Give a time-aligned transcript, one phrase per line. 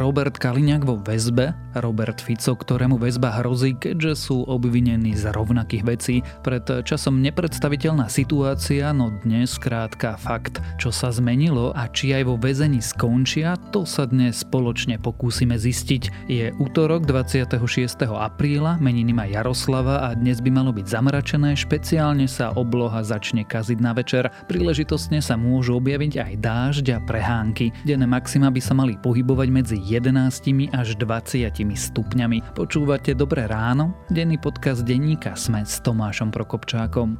[0.00, 6.16] Robert Kaliňák vo väzbe, Robert Fico, ktorému väzba hrozí, keďže sú obvinení z rovnakých vecí.
[6.40, 12.40] Pred časom nepredstaviteľná situácia, no dnes krátka fakt, čo sa zmenilo a či aj vo
[12.40, 16.32] väzení skončia, to sa dnes spoločne pokúsime zistiť.
[16.32, 17.60] Je útorok 26.
[18.08, 23.78] apríla, meniny má Jaroslava a dnes by malo byť zamračené, špeciálne sa obloha začne kaziť
[23.84, 24.32] na večer.
[24.48, 27.68] Príležitostne sa môžu objaviť aj dážď a prehánky.
[27.84, 32.54] Denné maxima by sa mali pohybovať medzi 11 až 20 stupňami.
[32.54, 33.98] Počúvate Dobré ráno?
[34.06, 37.18] Denný podcast denníka Sme s Tomášom Prokopčákom.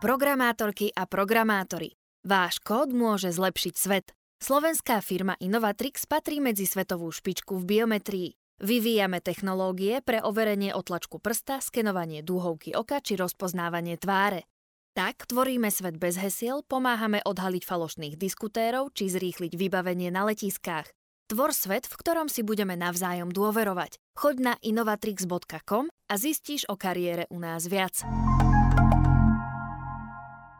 [0.00, 1.92] Programátorky a programátori.
[2.24, 4.16] Váš kód môže zlepšiť svet.
[4.40, 8.28] Slovenská firma Innovatrix patrí medzi svetovú špičku v biometrii.
[8.64, 14.48] Vyvíjame technológie pre overenie otlačku prsta, skenovanie dúhovky oka či rozpoznávanie tváre.
[14.90, 20.90] Tak tvoríme svet bez hesiel, pomáhame odhaliť falošných diskutérov či zrýchliť vybavenie na letiskách.
[21.30, 24.02] Tvor svet, v ktorom si budeme navzájom dôverovať.
[24.18, 28.02] Choď na innovatrix.com a zistíš o kariére u nás viac.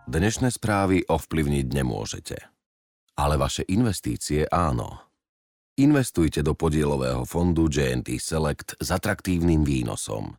[0.07, 2.39] Dnešné správy ovplyvniť nemôžete.
[3.19, 5.11] Ale vaše investície áno.
[5.75, 10.39] Investujte do podielového fondu JNT Select s atraktívnym výnosom.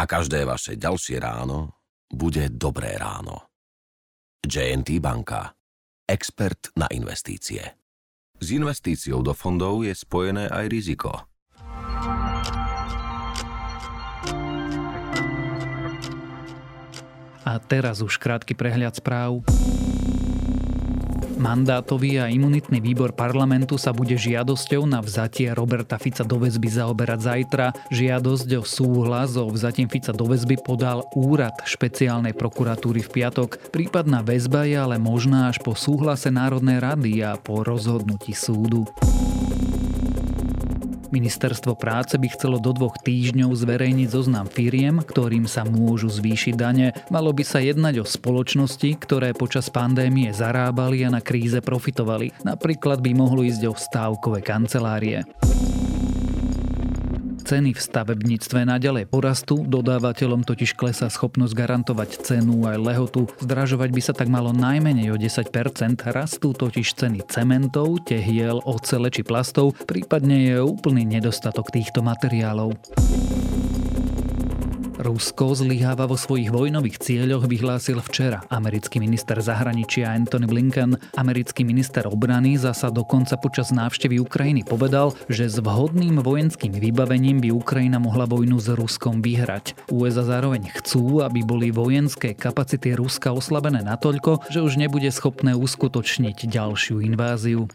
[0.00, 1.77] A každé vaše ďalšie ráno
[2.08, 3.48] bude dobré ráno.
[4.44, 5.52] JNT banka.
[6.08, 7.60] Expert na investície.
[8.40, 11.12] S investíciou do fondov je spojené aj riziko.
[17.48, 19.44] A teraz už krátky prehľad správ.
[21.38, 27.20] Mandátový a imunitný výbor parlamentu sa bude žiadosťou na vzatie Roberta Fica do väzby zaoberať
[27.22, 27.66] zajtra.
[27.94, 33.70] Žiadosť o súhlas so vzatím Fica do väzby podal úrad špeciálnej prokuratúry v piatok.
[33.70, 38.90] Prípadná väzba je ale možná až po súhlase Národnej rady a po rozhodnutí súdu.
[41.08, 46.92] Ministerstvo práce by chcelo do dvoch týždňov zverejniť zoznam firiem, ktorým sa môžu zvýšiť dane.
[47.08, 52.36] Malo by sa jednať o spoločnosti, ktoré počas pandémie zarábali a na kríze profitovali.
[52.44, 55.24] Napríklad by mohlo ísť o stávkové kancelárie
[57.48, 63.24] ceny v stavebníctve naďalej porastú, dodávateľom totiž klesá schopnosť garantovať cenu aj lehotu.
[63.40, 65.48] Zdražovať by sa tak malo najmenej o 10%,
[66.12, 72.76] rastú totiž ceny cementov, tehiel, ocele či plastov, prípadne je úplný nedostatok týchto materiálov.
[74.98, 80.98] Rusko zlyháva vo svojich vojnových cieľoch, vyhlásil včera americký minister zahraničia Anthony Blinken.
[81.14, 87.54] Americký minister obrany zasa dokonca počas návštevy Ukrajiny povedal, že s vhodným vojenským vybavením by
[87.54, 89.78] Ukrajina mohla vojnu s Ruskom vyhrať.
[89.94, 96.50] USA zároveň chcú, aby boli vojenské kapacity Ruska oslabené natoľko, že už nebude schopné uskutočniť
[96.50, 97.70] ďalšiu inváziu.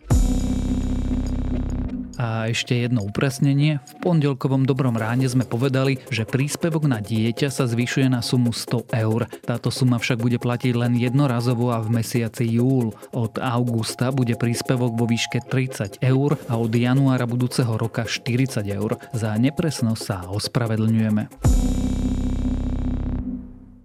[2.24, 3.84] A ešte jedno upresnenie.
[3.84, 8.96] V pondelkovom dobrom ráne sme povedali, že príspevok na dieťa sa zvyšuje na sumu 100
[8.96, 9.28] eur.
[9.44, 12.96] Táto suma však bude platiť len jednorazovo a v mesiaci júl.
[13.12, 18.96] Od augusta bude príspevok vo výške 30 eur a od januára budúceho roka 40 eur.
[19.12, 21.28] Za nepresnosť sa ospravedlňujeme.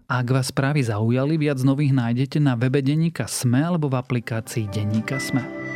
[0.06, 5.18] Ak vás správy zaujali, viac nových nájdete na webe Deníka Sme alebo v aplikácii Deníka
[5.18, 5.67] Sme.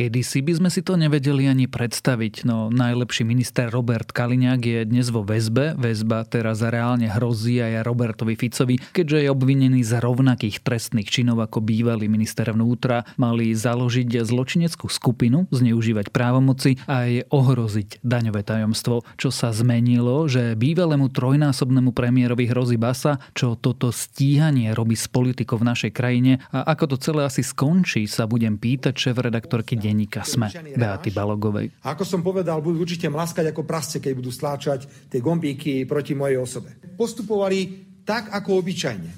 [0.00, 5.04] Kedysi by sme si to nevedeli ani predstaviť, no najlepší minister Robert Kaliňák je dnes
[5.12, 5.76] vo väzbe.
[5.76, 11.60] Väzba teraz reálne hrozí aj Robertovi Ficovi, keďže je obvinený z rovnakých trestných činov ako
[11.60, 13.04] bývalý minister vnútra.
[13.20, 19.04] Mali založiť zločineckú skupinu, zneužívať právomoci a aj ohroziť daňové tajomstvo.
[19.20, 25.60] Čo sa zmenilo, že bývalému trojnásobnému premiérovi hrozí basa, čo toto stíhanie robí s politikou
[25.60, 30.22] v našej krajine a ako to celé asi skončí, sa budem pýtať šéf redaktorky denníka
[30.22, 31.74] SME, Beaty Balogovej.
[31.82, 36.14] A ako som povedal, budú určite mlaskať ako prasce, keď budú stláčať tie gombíky proti
[36.14, 36.78] mojej osobe.
[36.94, 39.10] Postupovali tak, ako obyčajne.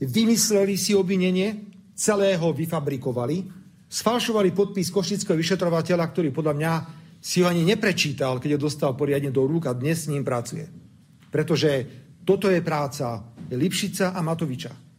[0.00, 1.68] Vymysleli si obvinenie,
[1.98, 3.44] celého vyfabrikovali,
[3.90, 6.72] sfalšovali podpis košického vyšetrovateľa, ktorý podľa mňa
[7.20, 10.64] si ho ani neprečítal, keď ho dostal poriadne do rúk a dnes s ním pracuje.
[11.28, 11.84] Pretože
[12.24, 13.20] toto je práca
[13.52, 14.89] Lipšica a Matoviča.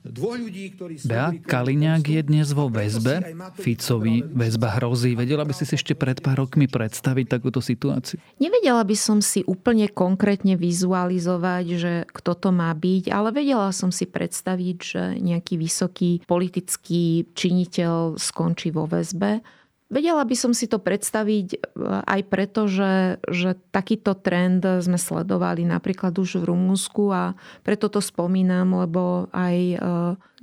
[0.00, 3.20] Bea Kaliňák je dnes vo väzbe.
[3.60, 5.12] Ficovi väzba hrozí.
[5.12, 8.16] Vedela by si si ešte pred pár rokmi predstaviť takúto situáciu?
[8.40, 13.92] Nevedela by som si úplne konkrétne vizualizovať, že kto to má byť, ale vedela som
[13.92, 19.44] si predstaviť, že nejaký vysoký politický činiteľ skončí vo väzbe.
[19.90, 21.58] Vedela by som si to predstaviť e,
[22.06, 27.34] aj preto, že, že takýto trend sme sledovali napríklad už v Rumúnsku a
[27.66, 29.76] preto to spomínam, lebo aj e,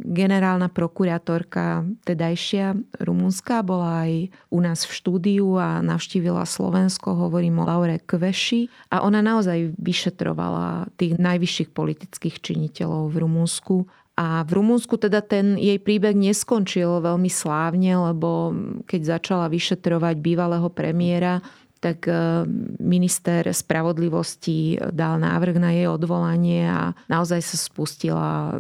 [0.04, 7.68] generálna prokurátorka tedajšia Rumúnska bola aj u nás v štúdiu a navštívila Slovensko, hovorím o
[7.72, 8.92] Laure Kveši.
[8.92, 13.76] A ona naozaj vyšetrovala tých najvyšších politických činiteľov v Rumúnsku
[14.18, 18.50] a v Rumunsku teda ten jej príbeh neskončil veľmi slávne, lebo
[18.90, 21.38] keď začala vyšetrovať bývalého premiéra,
[21.78, 22.50] tak e,
[22.82, 28.58] minister spravodlivosti dal návrh na jej odvolanie a naozaj sa spustila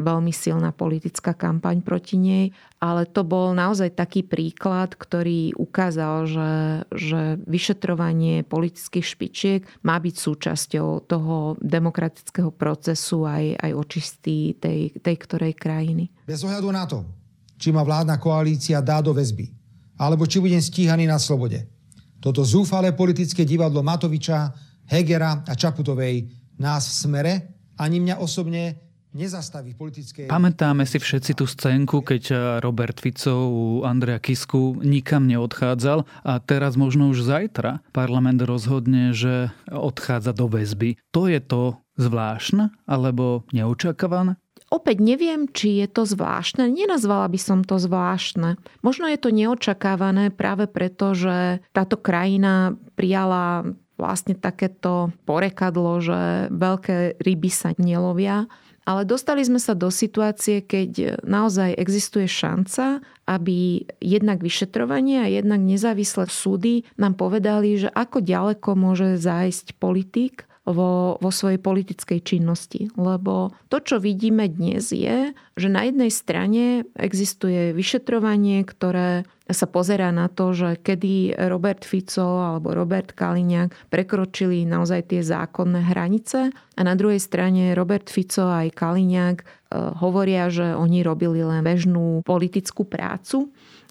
[0.00, 2.44] veľmi silná politická kampaň proti nej.
[2.80, 6.52] Ale to bol naozaj taký príklad, ktorý ukázal, že,
[6.96, 15.16] že vyšetrovanie politických špičiek má byť súčasťou toho demokratického procesu aj, aj očistý tej, tej
[15.20, 16.08] ktorej krajiny.
[16.24, 17.04] Bez ohľadu na to,
[17.60, 19.52] či ma vládna koalícia dá do väzby,
[20.00, 21.68] alebo či budem stíhaný na slobode
[22.20, 24.52] toto zúfalé politické divadlo Matoviča,
[24.92, 26.28] Hegera a Čaputovej
[26.60, 27.34] nás v smere
[27.80, 30.30] ani mňa osobne nezastaví politické...
[30.30, 32.22] Pamätáme si všetci tú scénku, keď
[32.62, 39.50] Robert Fico u Andrea Kisku nikam neodchádzal a teraz možno už zajtra parlament rozhodne, že
[39.70, 40.98] odchádza do väzby.
[41.10, 44.40] To je to zvláštne alebo neočakávané?
[44.70, 46.70] Opäť neviem, či je to zvláštne.
[46.70, 48.54] Nenazvala by som to zvláštne.
[48.86, 53.66] Možno je to neočakávané práve preto, že táto krajina prijala
[54.00, 58.48] vlastne takéto porekadlo, že veľké ryby sa nelovia.
[58.88, 65.60] Ale dostali sme sa do situácie, keď naozaj existuje šanca, aby jednak vyšetrovanie a jednak
[65.60, 72.90] nezávislé súdy nám povedali, že ako ďaleko môže zájsť politik vo, vo svojej politickej činnosti.
[72.98, 80.14] Lebo to, čo vidíme dnes je, že na jednej strane existuje vyšetrovanie, ktoré sa pozerá
[80.14, 86.80] na to, že kedy Robert Fico alebo Robert Kaliňák prekročili naozaj tie zákonné hranice a
[86.80, 89.46] na druhej strane Robert Fico aj Kaliňák eh,
[90.00, 93.50] hovoria, že oni robili len bežnú politickú prácu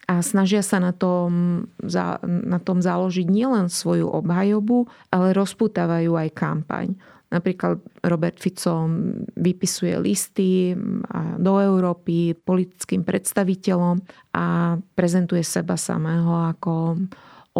[0.09, 1.69] a snažia sa na tom,
[2.25, 6.97] na tom založiť nielen svoju obhajobu, ale rozputávajú aj kampaň.
[7.29, 7.77] Napríklad
[8.09, 8.89] Robert Fico
[9.37, 10.73] vypisuje listy
[11.37, 14.01] do Európy politickým predstaviteľom
[14.33, 16.97] a prezentuje seba samého ako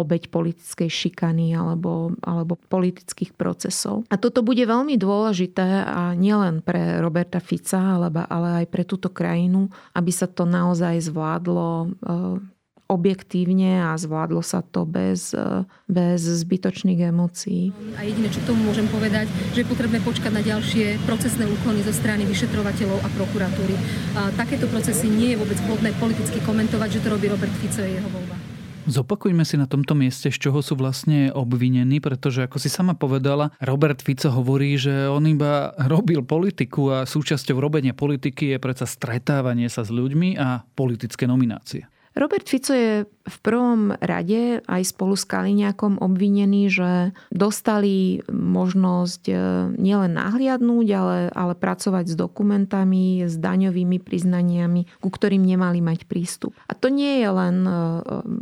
[0.00, 4.06] obeď politickej šikany alebo, alebo politických procesov.
[4.08, 9.10] A toto bude veľmi dôležité a nielen pre Roberta Fica, ale, ale aj pre túto
[9.10, 12.59] krajinu, aby sa to naozaj zvládlo eh,
[12.90, 17.70] objektívne a zvládlo sa to bez, eh, bez zbytočných emócií.
[17.94, 21.86] A jediné, čo k tomu môžem povedať, že je potrebné počkať na ďalšie procesné úkony
[21.86, 23.74] zo strany vyšetrovateľov a prokuratúry.
[24.18, 27.94] A takéto procesy nie je vôbec vhodné politicky komentovať, že to robí Robert Fico, je
[27.94, 28.50] jeho voľba.
[28.90, 33.52] Zopakujme si na tomto mieste, z čoho sú vlastne obvinení, pretože ako si sama povedala,
[33.62, 39.68] Robert Fico hovorí, že on iba robil politiku a súčasťou robenia politiky je predsa stretávanie
[39.68, 41.86] sa s ľuďmi a politické nominácie.
[42.20, 49.34] Robert Fico je v prvom rade aj spolu s Kaliňákom obvinení, že dostali možnosť e,
[49.80, 56.52] nielen nahliadnúť, ale, ale pracovať s dokumentami, s daňovými priznaniami, ku ktorým nemali mať prístup.
[56.68, 57.72] A to nie je len e,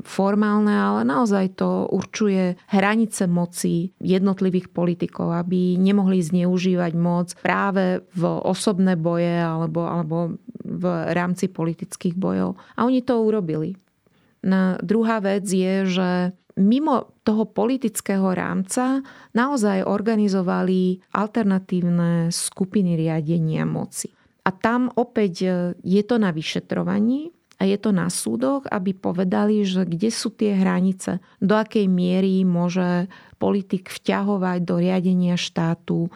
[0.03, 8.23] formálne, ale naozaj to určuje hranice moci jednotlivých politikov, aby nemohli zneužívať moc práve v
[8.27, 10.35] osobné boje alebo, alebo
[10.69, 12.61] v rámci politických bojov.
[12.77, 13.68] A oni to urobili.
[14.43, 16.11] Na druhá vec je, že
[16.59, 19.03] mimo toho politického rámca
[19.33, 24.11] naozaj organizovali alternatívne skupiny riadenia moci.
[24.43, 25.35] A tam opäť
[25.85, 30.55] je to na vyšetrovaní a je to na súdoch, aby povedali, že kde sú tie
[30.55, 33.11] hranice, do akej miery môže
[33.43, 36.11] politik vťahovať do riadenia štátu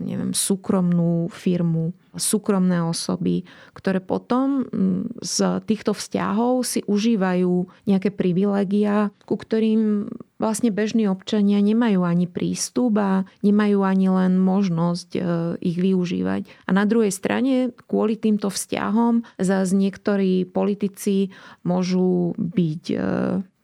[0.00, 3.44] neviem, súkromnú firmu, súkromné osoby,
[3.76, 10.08] ktoré potom mm, z týchto vzťahov si užívajú nejaké privilegia, ku ktorým
[10.40, 15.20] vlastne bežní občania nemajú ani prístup a nemajú ani len možnosť e,
[15.60, 16.48] ich využívať.
[16.68, 21.36] A na druhej strane, kvôli týmto vzťahom, zase niektorí politici
[21.68, 22.96] môžu byť e,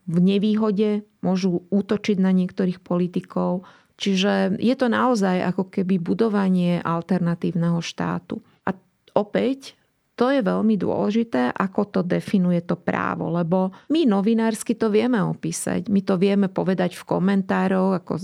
[0.02, 3.64] v nevýhode, môžu útočiť na niektorých politikov,
[4.02, 8.42] Čiže je to naozaj ako keby budovanie alternatívneho štátu.
[8.66, 8.74] A
[9.14, 9.78] opäť
[10.18, 15.86] to je veľmi dôležité, ako to definuje to právo, lebo my novinársky to vieme opísať.
[15.86, 18.18] My to vieme povedať v komentároch, ako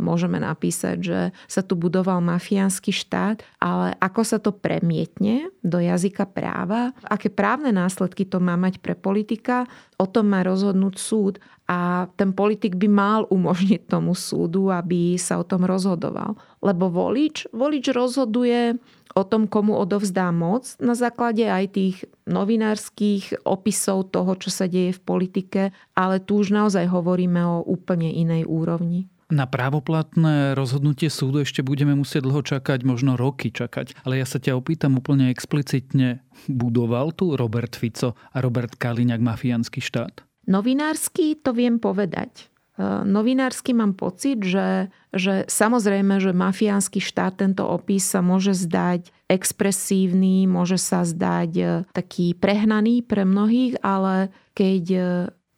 [0.00, 6.26] môžeme napísať, že sa tu budoval mafiánsky štát, ale ako sa to premietne do jazyka
[6.26, 9.68] práva, aké právne následky to má mať pre politika,
[10.00, 11.34] o tom má rozhodnúť súd
[11.70, 16.34] a ten politik by mal umožniť tomu súdu, aby sa o tom rozhodoval.
[16.58, 18.74] Lebo volič, volič rozhoduje
[19.14, 24.98] o tom, komu odovzdá moc na základe aj tých novinárskych opisov toho, čo sa deje
[24.98, 25.62] v politike,
[25.94, 29.06] ale tu už naozaj hovoríme o úplne inej úrovni.
[29.30, 33.94] Na právoplatné rozhodnutie súdu ešte budeme musieť dlho čakať, možno roky čakať.
[34.02, 39.78] Ale ja sa ťa opýtam úplne explicitne, budoval tu Robert Fico a Robert Kaliňák mafiánsky
[39.78, 40.26] štát?
[40.50, 42.50] Novinársky to viem povedať.
[42.74, 49.14] E, novinársky mám pocit, že, že samozrejme, že mafiánsky štát tento opis sa môže zdať
[49.30, 55.00] expresívny, môže sa zdať e, taký prehnaný pre mnohých, ale keď e,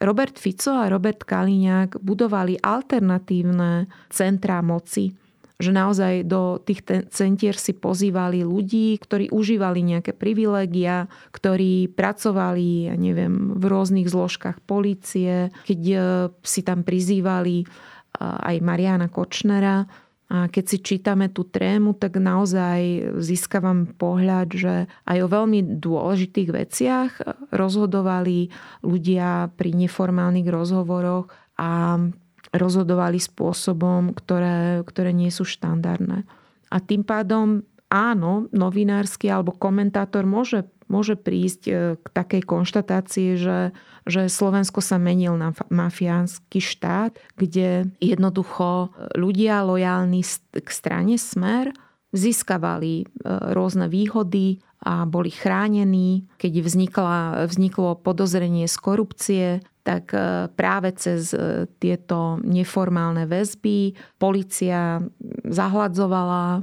[0.02, 5.14] Robert Fico a Robert Kaliňák budovali alternatívne centrá moci,
[5.62, 6.82] že naozaj do tých
[7.14, 14.58] centier si pozývali ľudí, ktorí užívali nejaké privilégia, ktorí pracovali, ja neviem, v rôznych zložkách
[14.66, 15.96] policie, keď e,
[16.42, 17.66] si tam prizývali e,
[18.18, 19.86] aj Mariana Kočnera.
[20.32, 24.74] A keď si čítame tú trému, tak naozaj získavam pohľad, že
[25.04, 27.10] aj o veľmi dôležitých veciach
[27.52, 28.48] rozhodovali
[28.80, 31.28] ľudia pri neformálnych rozhovoroch
[31.60, 32.00] a
[32.56, 36.24] rozhodovali spôsobom, ktoré, ktoré nie sú štandardné.
[36.72, 43.72] A tým pádom áno, novinársky alebo komentátor môže, môže prísť e, k takej konštatácii, že,
[44.04, 50.20] že Slovensko sa menil na mafiánsky štát, kde jednoducho ľudia lojálni
[50.52, 51.72] k strane Smer
[52.12, 53.04] získavali e,
[53.56, 56.28] rôzne výhody a boli chránení.
[56.36, 59.46] Keď vznikla, vzniklo podozrenie z korupcie,
[59.82, 65.02] tak e, práve cez e, tieto neformálne väzby policia
[65.46, 66.60] zahladzovala e,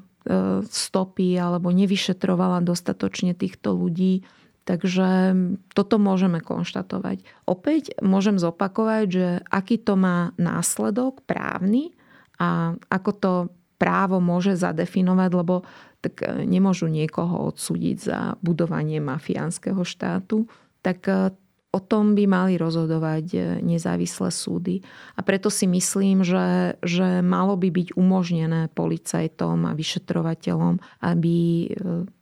[0.68, 4.28] stopy alebo nevyšetrovala dostatočne týchto ľudí.
[4.68, 5.34] Takže
[5.74, 7.26] toto môžeme konštatovať.
[7.50, 11.98] Opäť môžem zopakovať, že aký to má následok právny
[12.38, 13.34] a ako to
[13.82, 15.64] právo môže zadefinovať, lebo
[16.04, 20.46] tak e, nemôžu niekoho odsúdiť za budovanie mafiánskeho štátu,
[20.84, 21.34] tak e,
[21.70, 24.82] o tom by mali rozhodovať e, nezávislé súdy.
[25.14, 31.70] A preto si myslím, že, že malo by byť umožnené policajtom a vyšetrovateľom, aby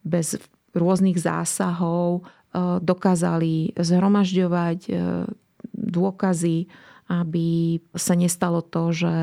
[0.04, 0.36] bez
[0.76, 2.28] rôznych zásahov
[2.82, 4.80] dokázali zhromažďovať
[5.74, 6.58] dôkazy,
[7.08, 9.14] aby sa nestalo to, že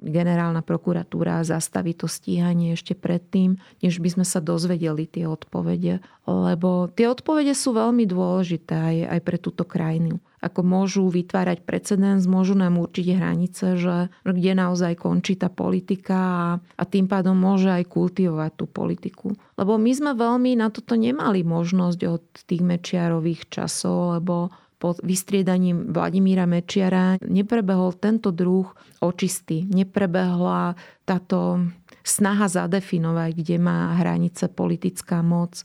[0.00, 6.00] generálna prokuratúra zastaví to stíhanie ešte predtým, než by sme sa dozvedeli tie odpovede.
[6.24, 10.24] Lebo tie odpovede sú veľmi dôležité aj, aj pre túto krajinu.
[10.44, 16.44] Ako môžu vytvárať precedens, môžu nám určiť hranice, že kde naozaj končí tá politika a,
[16.76, 19.26] a tým pádom môže aj kultivovať tú politiku.
[19.56, 25.94] Lebo my sme veľmi na toto nemali možnosť od tých mečiarových časov, lebo pod vystriedaním
[25.94, 28.68] Vladimíra Mečiara neprebehol tento druh
[29.00, 29.64] očisty.
[29.64, 30.76] Neprebehla
[31.08, 31.64] táto
[32.04, 35.64] snaha zadefinovať, kde má hranice politická moc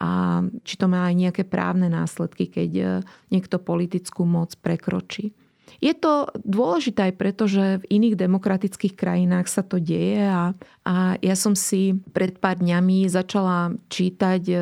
[0.00, 2.84] a či to má aj nejaké právne následky, keď e,
[3.28, 5.36] niekto politickú moc prekročí.
[5.78, 10.94] Je to dôležité aj preto, že v iných demokratických krajinách sa to deje a, a
[11.22, 14.56] ja som si pred pár dňami začala čítať e,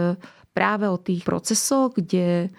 [0.52, 2.50] práve o tých procesoch, kde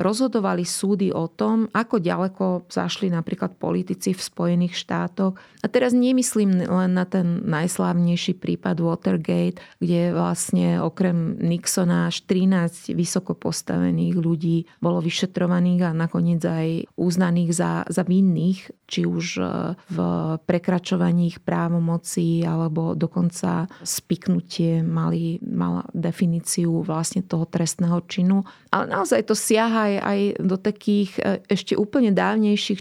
[0.00, 5.38] rozhodovali súdy o tom, ako ďaleko zašli napríklad politici v Spojených štátoch.
[5.60, 12.96] A teraz nemyslím len na ten najslávnejší prípad Watergate, kde vlastne okrem Nixona až 13
[12.96, 19.42] vysoko postavených ľudí bolo vyšetrovaných a nakoniec aj uznaných za, za vinných, či už e,
[19.76, 19.98] v
[20.44, 28.42] prekračovaní ich právomocí alebo dokonca spiknutie mali, mala definíciu vlastne toho trestného činu.
[28.74, 32.80] Ale naozaj to siaha siaha aj, aj do takých e, ešte úplne dávnejších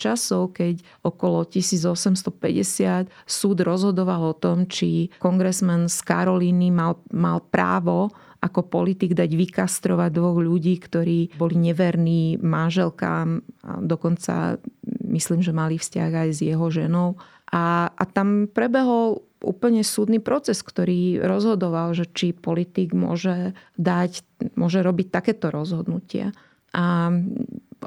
[0.00, 8.08] časov, keď okolo 1850 súd rozhodoval o tom, či kongresmen z Karolíny mal, mal právo
[8.40, 14.56] ako politik dať vykastrovať dvoch ľudí, ktorí boli neverní manželkám a dokonca
[15.12, 17.20] myslím, že mali vzťah aj s jeho ženou.
[17.50, 24.22] A, a tam prebehol úplne súdny proces, ktorý rozhodoval, že či politik môže dať,
[24.54, 26.30] môže robiť takéto rozhodnutia.
[26.70, 27.10] A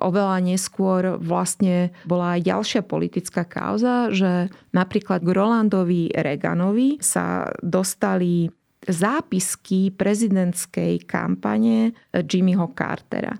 [0.01, 8.50] oveľa neskôr vlastne bola aj ďalšia politická kauza, že napríklad k Rolandovi Reganovi sa dostali
[8.84, 13.32] zápisky prezidentskej kampane Jimmyho Cartera.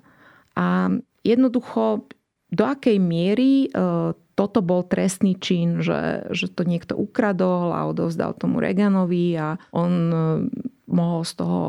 [0.56, 0.88] A
[1.26, 2.08] jednoducho
[2.54, 3.70] do akej miery e,
[4.34, 9.92] toto bol trestný čin, že, že to niekto ukradol a odovzdal tomu Reganovi a on
[10.94, 11.62] mohol z toho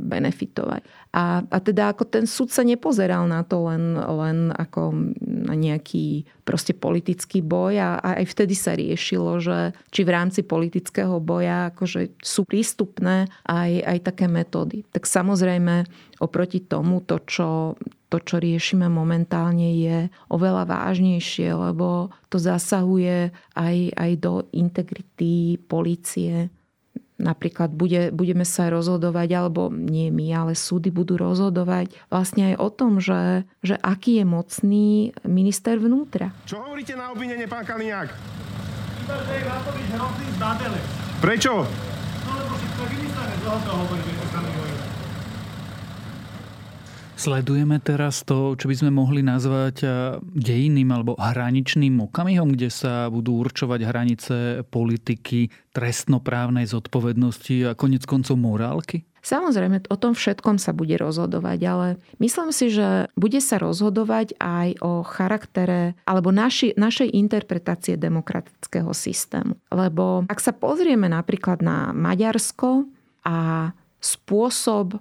[0.00, 0.82] benefitovať.
[1.12, 6.24] A, a teda ako ten súd sa nepozeral na to len, len ako na nejaký
[6.46, 11.74] proste politický boj a, a aj vtedy sa riešilo, že či v rámci politického boja
[11.74, 14.88] akože sú prístupné aj, aj také metódy.
[14.88, 15.84] Tak samozrejme
[16.24, 17.76] oproti tomu to, čo
[18.12, 26.52] to, čo riešime momentálne, je oveľa vážnejšie, lebo to zasahuje aj, aj do integrity policie,
[27.22, 32.68] Napríklad bude, budeme sa rozhodovať, alebo nie my, ale súdy budú rozhodovať vlastne aj o
[32.74, 34.88] tom, že, že aký je mocný
[35.22, 36.34] minister vnútra.
[36.50, 38.10] Čo hovoríte na obvinenie, pán Kaliňák?
[41.22, 41.52] Prečo?
[41.62, 44.51] No lebo si to hovorí, že to sami
[47.22, 49.86] Sledujeme teraz to, čo by sme mohli nazvať
[50.34, 54.36] dejinným alebo hraničným okamihom, kde sa budú určovať hranice
[54.66, 59.06] politiky, trestnoprávnej zodpovednosti a konec koncov morálky?
[59.22, 61.86] Samozrejme, o tom všetkom sa bude rozhodovať, ale
[62.18, 69.54] myslím si, že bude sa rozhodovať aj o charaktere alebo naši, našej interpretácie demokratického systému.
[69.70, 72.90] Lebo ak sa pozrieme napríklad na Maďarsko
[73.22, 73.70] a
[74.02, 74.98] spôsob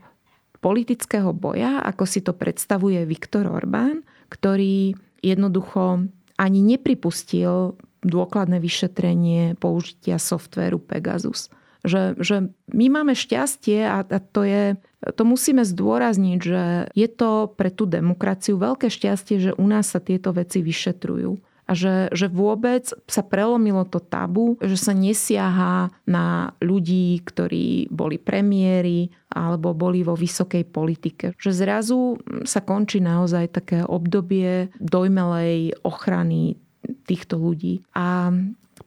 [0.62, 4.94] politického boja, ako si to predstavuje Viktor Orbán, ktorý
[5.26, 11.50] jednoducho ani nepripustil dôkladné vyšetrenie použitia softvéru Pegasus.
[11.82, 12.36] Že, že
[12.70, 14.78] my máme šťastie a, a to je,
[15.18, 16.64] to musíme zdôrazniť, že
[16.94, 21.74] je to pre tú demokraciu veľké šťastie, že u nás sa tieto veci vyšetrujú a
[21.74, 29.08] že, že vôbec sa prelomilo to tabu, že sa nesiaha na ľudí, ktorí boli premiéry
[29.32, 31.32] alebo boli vo vysokej politike.
[31.40, 36.60] Že zrazu sa končí naozaj také obdobie dojmelej ochrany
[37.08, 37.88] týchto ľudí.
[37.96, 38.36] A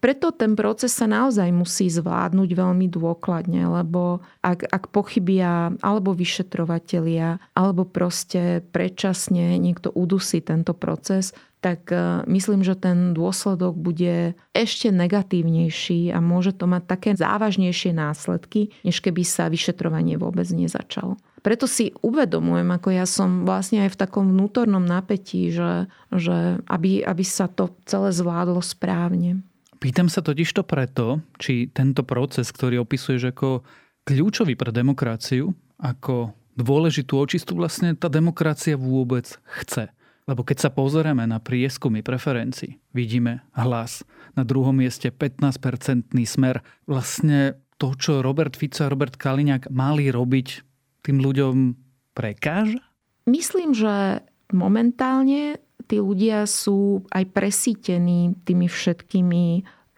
[0.04, 7.40] preto ten proces sa naozaj musí zvládnuť veľmi dôkladne, lebo ak, ak pochybia alebo vyšetrovatelia,
[7.56, 11.32] alebo proste predčasne niekto udusí tento proces,
[11.64, 17.96] tak e, myslím, že ten dôsledok bude ešte negatívnejší a môže to mať také závažnejšie
[17.96, 21.16] následky, než keby sa vyšetrovanie vôbec nezačalo.
[21.40, 27.00] Preto si uvedomujem, ako ja som vlastne aj v takom vnútornom napätí, že, že aby,
[27.00, 29.40] aby sa to celé zvládlo správne.
[29.80, 33.64] Pýtam sa totiž to preto, či tento proces, ktorý opisuješ ako
[34.08, 39.28] kľúčový pre demokraciu, ako dôležitú očistu vlastne tá demokracia vôbec
[39.60, 39.92] chce.
[40.24, 44.08] Lebo keď sa pozrieme na prieskumy preferencií, vidíme hlas.
[44.32, 46.64] Na druhom mieste 15-percentný smer.
[46.88, 50.64] Vlastne to, čo Robert Fico a Robert Kaliňák mali robiť,
[51.04, 51.76] tým ľuďom
[52.16, 52.80] prekáža?
[53.28, 59.44] Myslím, že momentálne tí ľudia sú aj presítení tými všetkými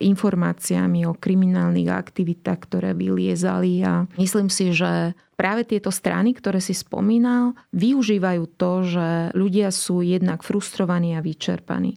[0.00, 6.76] informáciami o kriminálnych aktivitách, ktoré vyliezali a myslím si, že práve tieto strany, ktoré si
[6.76, 11.96] spomínal, využívajú to, že ľudia sú jednak frustrovaní a vyčerpaní.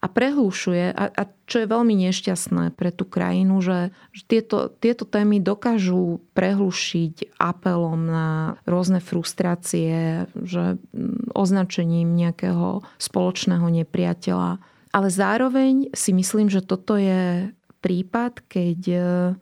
[0.00, 5.04] A prehlušuje, a, a čo je veľmi nešťastné pre tú krajinu, že, že tieto, tieto
[5.04, 15.94] témy dokážu prehlušiť apelom na rôzne frustrácie, že mm, označením nejakého spoločného nepriateľa ale zároveň
[15.94, 17.50] si myslím, že toto je
[17.80, 18.98] prípad, keď e,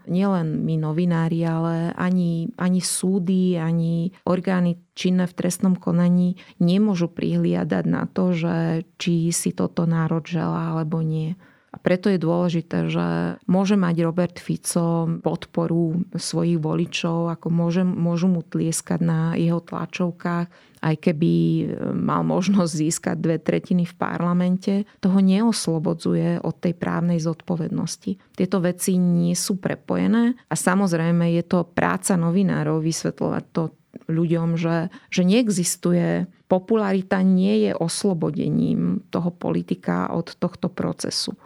[0.07, 7.85] nielen my novinári, ale ani, ani súdy, ani orgány činné v trestnom konaní nemôžu prihliadať
[7.91, 11.35] na to, že či si toto národ želá alebo nie.
[11.69, 18.33] A preto je dôležité, že môže mať Robert Fico podporu svojich voličov, ako môže, môžu
[18.33, 20.49] mu tlieskať na jeho tlačovkách,
[20.83, 21.63] aj keby e,
[21.95, 28.19] mal možnosť získať dve tretiny v parlamente, toho neoslobodzuje od tej právnej zodpovednosti.
[28.35, 33.63] Tieto veci nie sú prepojené a samozrejme je to práca novinárov vysvetľovať to
[34.09, 41.37] ľuďom, že, že neexistuje popularita nie je oslobodením toho politika od tohto procesu.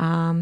[0.00, 0.40] A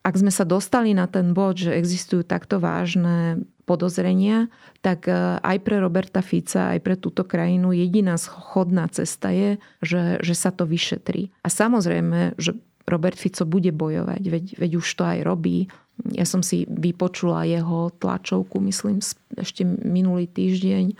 [0.00, 4.50] ak sme sa dostali na ten bod, že existujú takto vážne podozrenia,
[4.82, 10.18] tak e, aj pre Roberta Fica, aj pre túto krajinu jediná schodná cesta je, že,
[10.18, 11.30] že sa to vyšetrí.
[11.46, 12.58] A samozrejme, že
[12.90, 15.70] Robert Fico bude bojovať, veď, veď už to aj robí.
[16.10, 18.98] Ja som si vypočula jeho tlačovku, myslím,
[19.38, 20.96] ešte minulý týždeň e,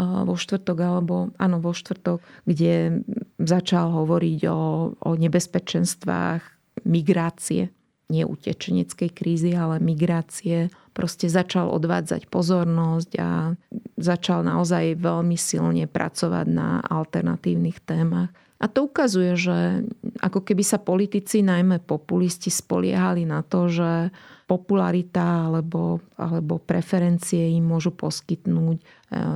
[0.00, 3.04] vo štvrtok, alebo áno, vo štvrtok, kde
[3.36, 4.60] začal hovoriť o,
[4.96, 6.40] o nebezpečenstvách
[6.88, 7.68] migrácie.
[8.08, 10.72] Nie utečeneckej krízy, ale migrácie.
[10.94, 13.58] Proste začal odvádzať pozornosť a
[13.98, 18.30] začal naozaj veľmi silne pracovať na alternatívnych témach.
[18.62, 19.84] A to ukazuje, že
[20.22, 24.14] ako keby sa politici, najmä populisti, spoliehali na to, že
[24.46, 28.84] popularita alebo, alebo preferencie im môžu poskytnúť e,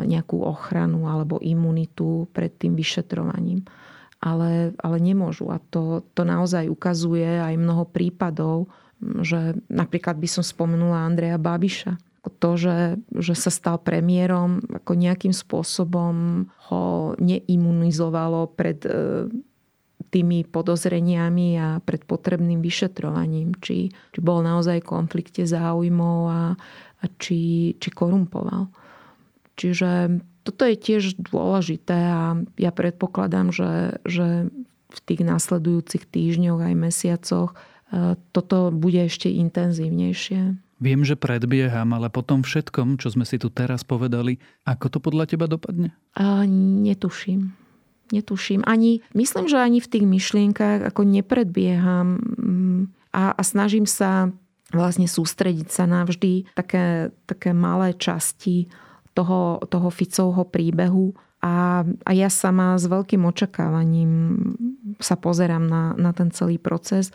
[0.09, 3.67] nejakú ochranu alebo imunitu pred tým vyšetrovaním.
[4.23, 5.51] Ale, ale nemôžu.
[5.53, 11.99] A to, to naozaj ukazuje aj mnoho prípadov, že napríklad by som spomenula Andreja Babiša,
[12.29, 16.85] to, že, že sa stal premiérom, ako nejakým spôsobom ho
[17.17, 19.33] neimunizovalo pred e,
[20.13, 26.43] tými podozreniami a pred potrebným vyšetrovaním, či, či bol naozaj v konflikte záujmov a,
[27.01, 28.69] a či, či korumpoval.
[29.59, 34.49] Čiže toto je tiež dôležité a ja predpokladám, že, že
[34.89, 37.53] v tých nasledujúcich týždňoch aj mesiacoch
[38.33, 40.41] toto bude ešte intenzívnejšie.
[40.79, 44.99] Viem, že predbieham, ale po tom všetkom, čo sme si tu teraz povedali, ako to
[45.03, 45.91] podľa teba dopadne?
[46.15, 46.47] A
[46.87, 47.51] netuším.
[48.15, 48.63] Netuším.
[48.65, 54.31] Ani, myslím, že ani v tých myšlienkach ako nepredbieham mm, a, a snažím sa
[54.71, 58.71] vlastne sústrediť sa na vždy také, také malé časti
[59.19, 61.17] toho, toho Ficovho príbehu.
[61.43, 64.39] A, a ja sama s veľkým očakávaním
[65.03, 67.11] sa pozerám na, na ten celý proces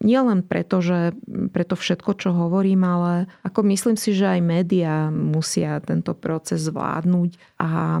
[0.00, 1.12] len preto, že
[1.52, 3.12] preto všetko, čo hovorím, ale
[3.44, 8.00] ako myslím si, že aj médiá musia tento proces zvládnuť a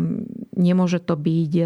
[0.56, 1.64] nemôže to byť e,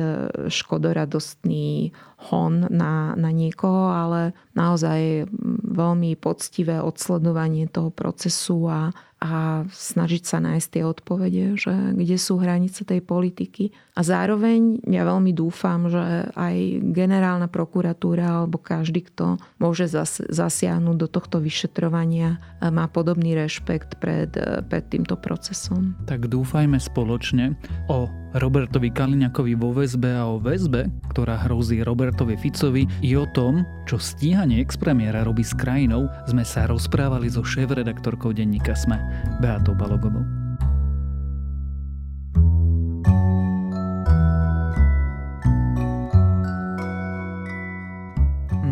[0.50, 1.94] škodoradostný
[2.30, 5.30] hon na, na niekoho, ale naozaj
[5.70, 8.90] veľmi poctivé odsledovanie toho procesu a,
[9.24, 13.72] a snažiť sa nájsť tie odpovede, že kde sú hranice tej politiky.
[13.96, 19.88] A zároveň ja veľmi dúfam, že aj generálna prokuratúra alebo každý, kto môže
[20.28, 24.34] zasiahnuť do tohto vyšetrovania, má podobný rešpekt pred,
[24.68, 25.96] pred týmto procesom.
[26.04, 27.56] Tak dúfajme spoločne
[27.88, 33.62] o Robertovi Kaliňakovi vo väzbe a o väzbe, ktorá hrozí Robertovi Ficovi i o tom,
[33.86, 38.98] čo stíhanie expremiéra robí s krajinou, sme sa rozprávali so šéf-redaktorkou denníka SME,
[39.40, 40.24] Beatou Balogovou.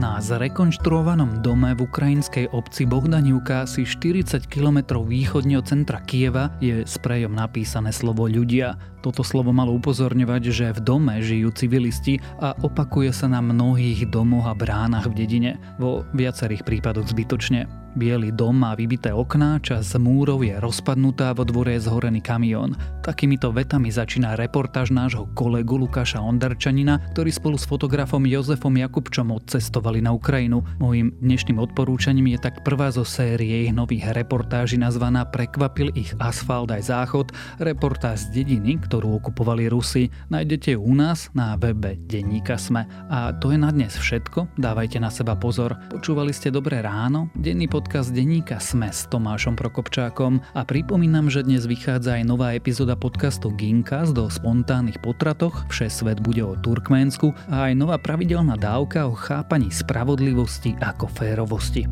[0.02, 6.83] Na zrekonštruovanom dome v ukrajinskej obci Bohdanivka asi 40 km východne od centra Kieva je
[6.83, 8.74] sprejom napísané slovo ľudia.
[9.03, 14.47] Toto slovo malo upozorňovať, že v dome žijú civilisti a opakuje sa na mnohých domoch
[14.47, 17.83] a bránach v dedine, vo viacerých prípadoch zbytočne.
[17.93, 22.73] Bielý dom má vybité okná, čas múrov je rozpadnutá, vo dvore je zhorený kamión.
[23.05, 30.01] Takýmito vetami začína reportáž nášho kolegu Lukáša Ondarčanina, ktorý spolu s fotografom Jozefom Jakubčom odcestovali
[30.01, 30.65] na Ukrajinu.
[30.81, 36.73] Mojím dnešným odporúčaním je tak prvá zo série ich nových reportáží nazvaná Prekvapil ich asfalt
[36.73, 37.29] aj záchod,
[37.61, 40.12] reportáž z dediny, ktorú okupovali Rusy.
[40.28, 42.85] Nájdete u nás na webe Denníka Sme.
[43.09, 45.81] A to je na dnes všetko, dávajte na seba pozor.
[45.88, 51.44] Počúvali ste Dobré ráno, denný pod podcast denníka Sme s Tomášom Prokopčákom a pripomínam, že
[51.44, 57.35] dnes vychádza aj nová epizóda podcastu Ginkas do spontánnych potratoch, vše svet bude o Turkménsku
[57.50, 61.85] a aj nová pravidelná dávka o chápaní spravodlivosti ako férovosti.